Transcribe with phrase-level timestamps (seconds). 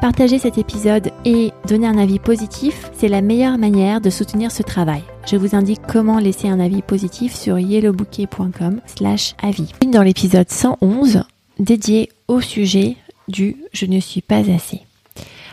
[0.00, 4.62] Partager cet épisode et donner un avis positif, c'est la meilleure manière de soutenir ce
[4.62, 5.02] travail.
[5.26, 9.72] Je vous indique comment laisser un avis positif sur yellowbouquet.com slash avis.
[9.90, 11.22] Dans l'épisode 111,
[11.58, 12.96] dédié au sujet
[13.28, 14.82] du je ne suis pas assez.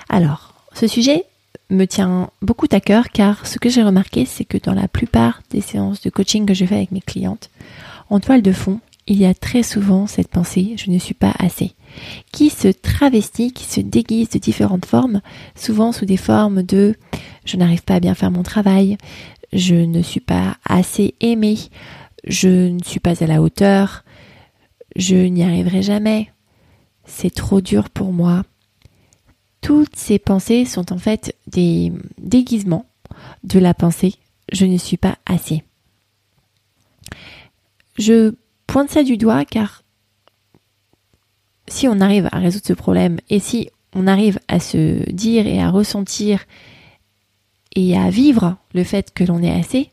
[0.09, 1.23] Alors, ce sujet
[1.69, 5.41] me tient beaucoup à cœur car ce que j'ai remarqué, c'est que dans la plupart
[5.51, 7.49] des séances de coaching que je fais avec mes clientes,
[8.09, 11.33] en toile de fond, il y a très souvent cette pensée je ne suis pas
[11.39, 11.73] assez
[12.31, 15.21] qui se travestit, qui se déguise de différentes formes,
[15.55, 16.95] souvent sous des formes de
[17.45, 18.97] je n'arrive pas à bien faire mon travail,
[19.51, 21.57] je ne suis pas assez aimé,
[22.25, 24.03] je ne suis pas à la hauteur,
[24.95, 26.31] je n'y arriverai jamais,
[27.05, 28.43] c'est trop dur pour moi.
[29.61, 32.85] Toutes ces pensées sont en fait des déguisements
[33.43, 34.15] de la pensée
[34.51, 35.63] je ne suis pas assez.
[37.97, 38.33] Je
[38.67, 39.82] pointe ça du doigt car
[41.67, 45.61] si on arrive à résoudre ce problème et si on arrive à se dire et
[45.61, 46.45] à ressentir
[47.75, 49.89] et à vivre le fait que l'on est assez,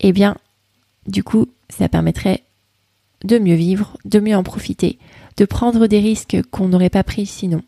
[0.00, 0.36] eh bien,
[1.06, 2.42] du coup, ça permettrait
[3.24, 4.98] de mieux vivre, de mieux en profiter,
[5.36, 7.62] de prendre des risques qu'on n'aurait pas pris sinon,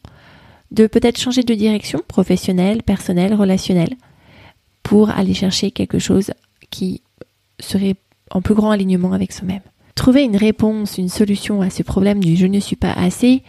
[0.70, 3.96] de peut-être changer de direction professionnelle, personnelle, relationnelle,
[4.82, 6.32] pour aller chercher quelque chose
[6.70, 7.02] qui
[7.60, 7.96] serait
[8.30, 9.60] en plus grand alignement avec soi-même.
[9.94, 13.42] Trouver une réponse, une solution à ce problème du je ne suis pas assez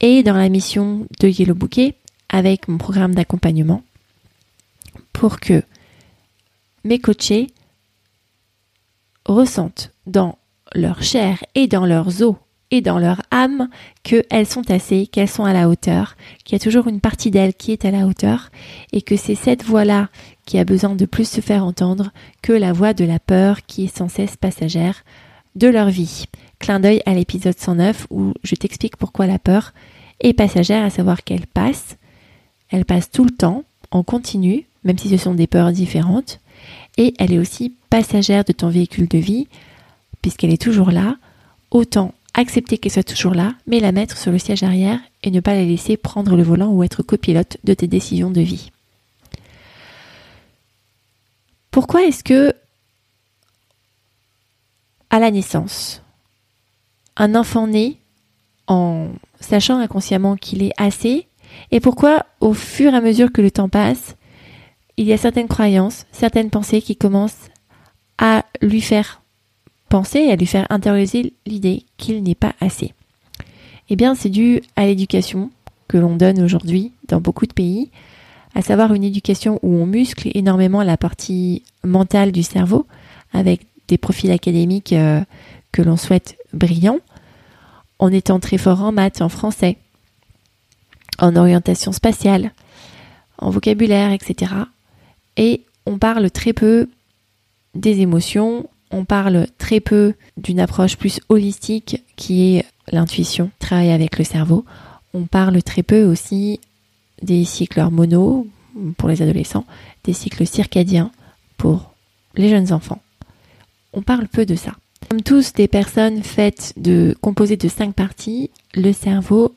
[0.00, 1.94] est dans la mission de Yellow Bouquet
[2.28, 3.82] avec mon programme d'accompagnement
[5.12, 5.62] pour que
[6.82, 7.48] mes coachés
[9.24, 10.38] ressentent dans
[10.74, 12.36] leur chair et dans leurs os
[12.70, 13.68] et dans leur âme
[14.02, 17.54] qu'elles sont assez, qu'elles sont à la hauteur, qu'il y a toujours une partie d'elles
[17.54, 18.50] qui est à la hauteur
[18.92, 20.08] et que c'est cette voix-là
[20.44, 22.10] qui a besoin de plus se faire entendre
[22.42, 25.04] que la voix de la peur qui est sans cesse passagère
[25.54, 26.26] de leur vie.
[26.58, 29.72] Clin d'œil à l'épisode 109 où je t'explique pourquoi la peur
[30.20, 31.96] est passagère, à savoir qu'elle passe,
[32.70, 36.40] elle passe tout le temps, en continu, même si ce sont des peurs différentes,
[36.96, 39.46] et elle est aussi passagère de ton véhicule de vie,
[40.22, 41.16] puisqu'elle est toujours là,
[41.70, 45.40] autant accepter qu'elle soit toujours là, mais la mettre sur le siège arrière et ne
[45.40, 48.70] pas la laisser prendre le volant ou être copilote de tes décisions de vie.
[51.70, 52.54] Pourquoi est-ce que
[55.18, 56.02] la naissance,
[57.16, 57.98] un enfant né
[58.66, 59.08] en
[59.40, 61.28] sachant inconsciemment qu'il est assez,
[61.70, 64.16] et pourquoi au fur et à mesure que le temps passe,
[64.96, 67.50] il y a certaines croyances, certaines pensées qui commencent
[68.18, 69.20] à lui faire
[69.94, 72.92] penser à lui faire intérioriser l'idée qu'il n'est pas assez.
[73.90, 75.50] Eh bien, c'est dû à l'éducation
[75.86, 77.92] que l'on donne aujourd'hui dans beaucoup de pays,
[78.56, 82.86] à savoir une éducation où on muscle énormément la partie mentale du cerveau
[83.32, 85.20] avec des profils académiques euh,
[85.72, 87.00] que l'on souhaite brillants,
[87.98, 89.76] en étant très fort en maths, en français,
[91.18, 92.52] en orientation spatiale,
[93.38, 94.52] en vocabulaire, etc.
[95.36, 96.88] Et on parle très peu
[97.74, 104.18] des émotions, on parle très peu d'une approche plus holistique qui est l'intuition, travailler avec
[104.18, 104.64] le cerveau.
[105.12, 106.60] On parle très peu aussi
[107.22, 108.46] des cycles hormonaux
[108.96, 109.66] pour les adolescents,
[110.04, 111.10] des cycles circadiens
[111.56, 111.92] pour
[112.36, 113.00] les jeunes enfants
[113.94, 114.72] on parle peu de ça.
[115.10, 119.54] Sommes tous des personnes faites de composées de cinq parties le cerveau,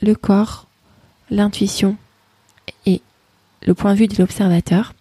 [0.00, 0.66] le corps,
[1.30, 1.96] l'intuition
[2.86, 3.02] et
[3.66, 4.94] le point de vue de l'observateur.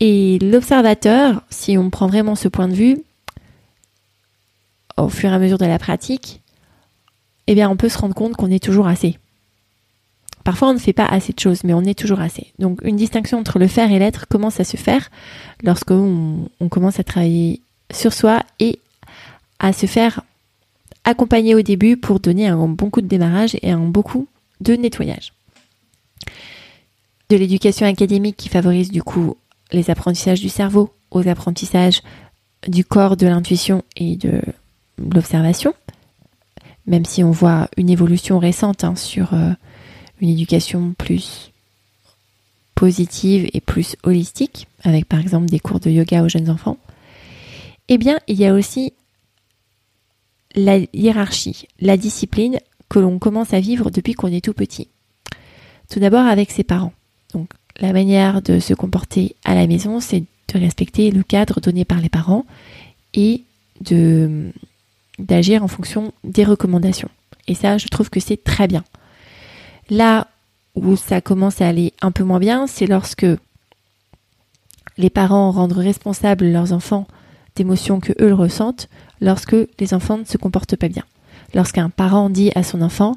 [0.00, 2.98] Et l'observateur, si on prend vraiment ce point de vue,
[4.96, 6.42] au fur et à mesure de la pratique,
[7.46, 9.18] eh bien, on peut se rendre compte qu'on est toujours assez.
[10.48, 12.54] Parfois, on ne fait pas assez de choses, mais on est toujours assez.
[12.58, 15.10] Donc, une distinction entre le faire et l'être commence à se faire
[15.62, 17.60] lorsqu'on on commence à travailler
[17.92, 18.78] sur soi et
[19.58, 20.22] à se faire
[21.04, 24.26] accompagner au début pour donner un bon coup de démarrage et un bon coup
[24.62, 25.34] de nettoyage.
[27.28, 29.36] De l'éducation académique qui favorise du coup
[29.70, 32.00] les apprentissages du cerveau aux apprentissages
[32.66, 34.40] du corps, de l'intuition et de
[34.96, 35.74] l'observation,
[36.86, 39.52] même si on voit une évolution récente hein, sur euh,
[40.20, 41.52] une éducation plus
[42.74, 46.78] positive et plus holistique, avec par exemple des cours de yoga aux jeunes enfants,
[47.88, 48.92] eh bien, il y a aussi
[50.54, 54.88] la hiérarchie, la discipline que l'on commence à vivre depuis qu'on est tout petit.
[55.90, 56.92] Tout d'abord avec ses parents.
[57.32, 57.50] Donc
[57.80, 62.00] la manière de se comporter à la maison, c'est de respecter le cadre donné par
[62.00, 62.44] les parents
[63.14, 63.42] et
[65.18, 67.10] d'agir en fonction des recommandations.
[67.46, 68.84] Et ça, je trouve que c'est très bien.
[69.90, 70.28] Là
[70.74, 73.26] où ça commence à aller un peu moins bien, c'est lorsque
[74.96, 77.06] les parents rendent responsables leurs enfants
[77.56, 78.88] d'émotions que eux ressentent
[79.20, 81.04] lorsque les enfants ne se comportent pas bien.
[81.54, 83.16] Lorsqu'un parent dit à son enfant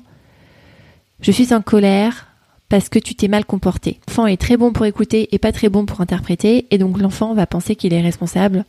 [1.19, 2.27] Je suis en colère
[2.69, 3.99] parce que tu t'es mal comporté.
[4.07, 7.33] L'enfant est très bon pour écouter et pas très bon pour interpréter, et donc l'enfant
[7.33, 8.63] va penser qu'il est responsable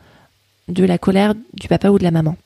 [0.69, 2.37] de la colère du papa ou de la maman.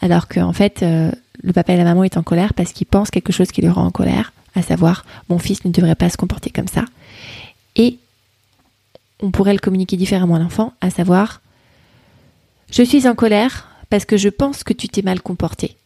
[0.00, 1.10] Alors qu'en fait, euh,
[1.42, 3.70] le papa et la maman est en colère parce qu'ils pensent quelque chose qui le
[3.70, 6.84] rend en colère, à savoir mon fils ne devrait pas se comporter comme ça.
[7.76, 7.98] Et
[9.20, 11.40] on pourrait le communiquer différemment à l'enfant, à savoir
[12.70, 15.76] je suis en colère parce que je pense que tu t'es mal comporté.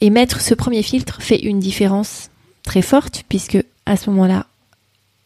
[0.00, 2.30] Et mettre ce premier filtre fait une différence
[2.62, 4.46] très forte puisque à ce moment-là,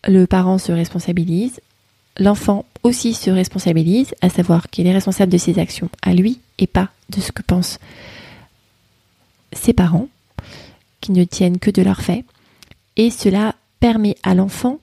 [0.09, 1.61] le parent se responsabilise,
[2.19, 6.67] l'enfant aussi se responsabilise, à savoir qu'il est responsable de ses actions à lui et
[6.67, 7.79] pas de ce que pensent
[9.53, 10.09] ses parents,
[11.01, 12.25] qui ne tiennent que de leurs faits.
[12.97, 14.79] Et cela permet à l'enfant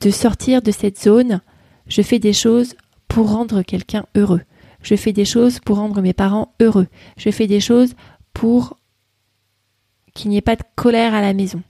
[0.00, 1.40] de sortir de cette zone
[1.86, 2.74] je fais des choses
[3.08, 4.42] pour rendre quelqu'un heureux.
[4.82, 6.88] Je fais des choses pour rendre mes parents heureux.
[7.16, 7.94] Je fais des choses
[8.32, 8.76] pour
[10.14, 11.62] qu'il n'y ait pas de colère à la maison.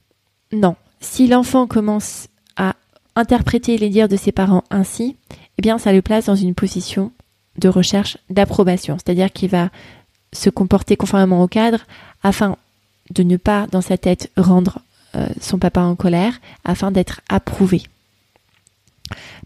[0.52, 0.76] Non.
[1.00, 2.74] Si l'enfant commence à
[3.16, 5.16] interpréter les dires de ses parents ainsi,
[5.58, 7.12] eh bien, ça le place dans une position
[7.58, 8.96] de recherche d'approbation.
[8.96, 9.70] C'est-à-dire qu'il va
[10.32, 11.86] se comporter conformément au cadre
[12.22, 12.56] afin
[13.10, 14.80] de ne pas, dans sa tête, rendre
[15.40, 17.82] son papa en colère, afin d'être approuvé.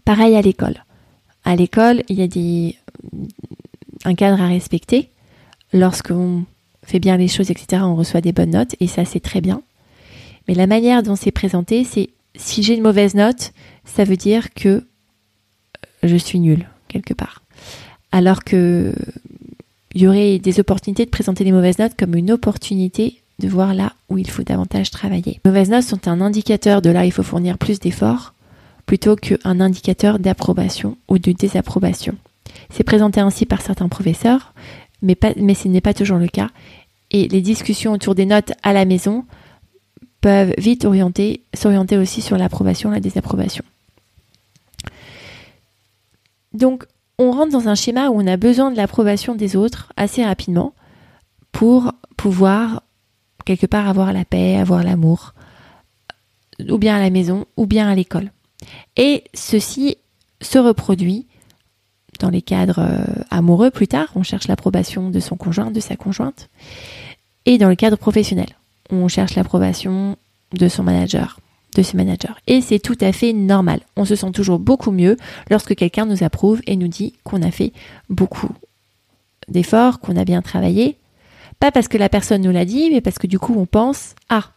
[0.05, 0.83] Pareil à l'école.
[1.45, 2.75] À l'école, il y a des,
[4.05, 5.09] un cadre à respecter.
[5.73, 6.45] Lorsqu'on
[6.83, 9.61] fait bien les choses, etc., on reçoit des bonnes notes, et ça, c'est très bien.
[10.47, 13.51] Mais la manière dont c'est présenté, c'est si j'ai une mauvaise note,
[13.85, 14.83] ça veut dire que
[16.03, 17.43] je suis nulle, quelque part.
[18.11, 18.93] Alors que
[19.93, 23.73] il y aurait des opportunités de présenter les mauvaises notes comme une opportunité de voir
[23.73, 25.39] là où il faut davantage travailler.
[25.43, 28.33] Les mauvaises notes sont un indicateur de là où il faut fournir plus d'efforts
[28.85, 32.15] plutôt qu'un indicateur d'approbation ou de désapprobation.
[32.71, 34.53] C'est présenté ainsi par certains professeurs,
[35.01, 36.49] mais, ce n'est pas toujours le cas.
[37.11, 39.25] Et les discussions autour des notes à la maison
[40.21, 43.63] peuvent vite orienter, s'orienter aussi sur l'approbation et la désapprobation.
[46.53, 46.85] Donc,
[47.17, 50.73] on rentre dans un schéma où on a besoin de l'approbation des autres assez rapidement
[51.51, 52.83] pour pouvoir
[53.49, 55.33] quelque part avoir la paix, avoir l'amour,
[56.69, 58.31] ou bien à la maison, ou bien à l'école.
[58.95, 59.97] Et ceci
[60.39, 61.25] se reproduit
[62.19, 65.95] dans les cadres euh, amoureux plus tard, on cherche l'approbation de son conjoint, de sa
[65.95, 66.47] conjointe,
[67.47, 68.49] et dans le cadre professionnel,
[68.91, 70.15] on cherche l'approbation
[70.53, 71.39] de son manager,
[71.75, 72.35] de ses managers.
[72.45, 73.79] Et c'est tout à fait normal.
[73.95, 75.17] On se sent toujours beaucoup mieux
[75.49, 77.73] lorsque quelqu'un nous approuve et nous dit qu'on a fait
[78.11, 78.51] beaucoup
[79.47, 80.98] d'efforts, qu'on a bien travaillé.
[81.59, 84.15] Pas parce que la personne nous l'a dit, mais parce que du coup on pense,
[84.29, 84.51] ah,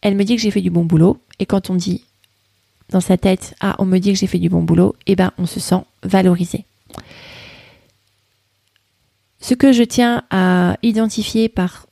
[0.00, 1.18] elle me dit que j'ai fait du bon boulot.
[1.38, 2.04] Et quand on dit
[2.90, 5.32] dans sa tête Ah, on me dit que j'ai fait du bon boulot, eh ben
[5.38, 6.64] on se sent valorisé.
[9.40, 11.86] Ce que je tiens à identifier par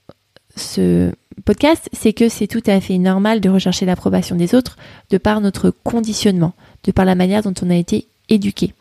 [0.56, 1.12] ce
[1.44, 4.76] podcast, c'est que c'est tout à fait normal de rechercher l'approbation des autres
[5.10, 8.72] de par notre conditionnement, de par la manière dont on a été éduqué.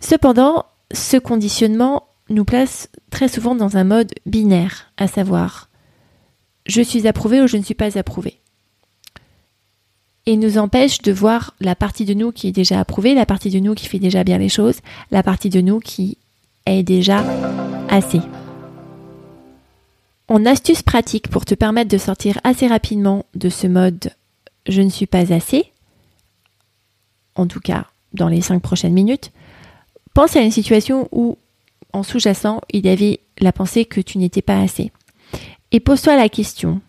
[0.00, 5.68] Cependant, ce conditionnement nous place très souvent dans un mode binaire, à savoir
[6.66, 8.40] je suis approuvé ou je ne suis pas approuvé
[10.26, 13.50] et nous empêche de voir la partie de nous qui est déjà approuvée, la partie
[13.50, 16.18] de nous qui fait déjà bien les choses, la partie de nous qui
[16.66, 17.22] est déjà
[17.90, 18.20] assez.
[20.28, 24.12] En astuce pratique pour te permettre de sortir assez rapidement de ce mode
[24.66, 25.72] je ne suis pas assez,
[27.34, 29.30] en tout cas dans les cinq prochaines minutes,
[30.14, 31.36] pense à une situation où
[31.94, 34.92] en sous-jacent il y avait la pensée que tu n'étais pas assez.
[35.72, 36.80] Et pose-toi la question,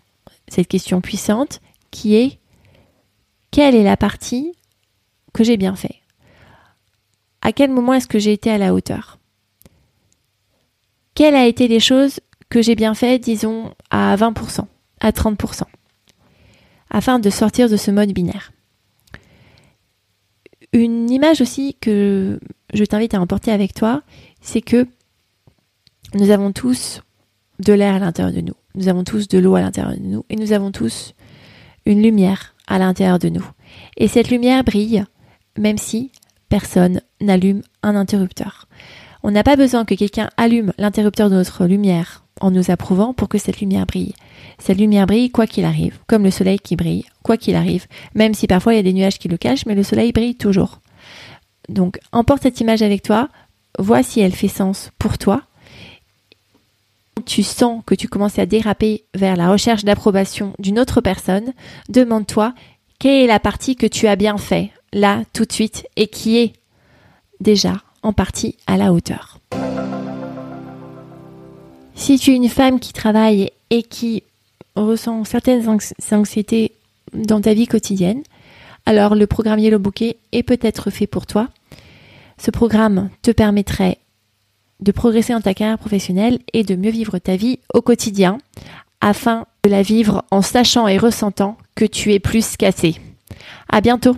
[0.48, 2.40] cette question puissante qui est
[3.52, 4.54] quelle est la partie
[5.34, 5.96] que j'ai bien fait?
[7.42, 9.20] À quel moment est-ce que j'ai été à la hauteur?
[11.14, 12.20] Quelles a été les choses
[12.50, 14.66] que j'ai bien fait, disons, à 20%,
[15.00, 15.62] à 30%,
[16.90, 18.52] afin de sortir de ce mode binaire?
[20.74, 22.40] Une image aussi que
[22.76, 24.02] je t'invite à emporter avec toi,
[24.42, 24.88] c'est que
[26.14, 27.02] nous avons tous
[27.60, 30.26] de l'air à l'intérieur de nous, nous avons tous de l'eau à l'intérieur de nous,
[30.30, 31.14] et nous avons tous
[31.86, 33.46] une lumière à l'intérieur de nous.
[33.98, 35.06] Et cette lumière brille
[35.58, 36.12] même si
[36.50, 38.68] personne n'allume un interrupteur.
[39.24, 43.30] On n'a pas besoin que quelqu'un allume l'interrupteur de notre lumière en nous approuvant pour
[43.30, 44.14] que cette lumière brille.
[44.60, 48.34] Cette lumière brille quoi qu'il arrive, comme le soleil qui brille, quoi qu'il arrive, même
[48.34, 50.80] si parfois il y a des nuages qui le cachent, mais le soleil brille toujours.
[51.70, 53.30] Donc emporte cette image avec toi,
[53.80, 55.42] vois si elle fait sens pour toi.
[57.26, 61.54] Tu sens que tu commences à déraper vers la recherche d'approbation d'une autre personne,
[61.90, 62.54] demande-toi
[63.00, 66.38] quelle est la partie que tu as bien fait, là, tout de suite, et qui
[66.38, 66.54] est
[67.40, 69.40] déjà en partie à la hauteur.
[71.96, 74.24] Si tu es une femme qui travaille et qui
[74.76, 75.68] ressent certaines
[76.12, 76.74] anxiétés
[77.14, 78.24] dans ta vie quotidienne,
[78.86, 81.50] alors le programme Yellow Bouquet est peut-être fait pour toi.
[82.38, 83.98] Ce programme te permettrait
[84.82, 88.38] de progresser dans ta carrière professionnelle et de mieux vivre ta vie au quotidien
[89.02, 92.96] afin de la vivre en sachant et ressentant que tu es plus qu'assez.
[93.70, 94.18] À bientôt!